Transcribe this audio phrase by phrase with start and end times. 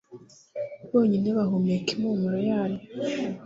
[0.91, 2.79] Bonyine bahumeka impumuro yayo